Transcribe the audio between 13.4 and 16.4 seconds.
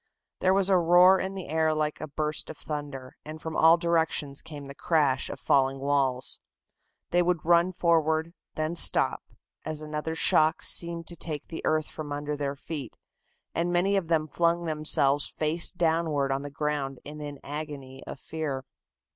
and many of them flung themselves face downward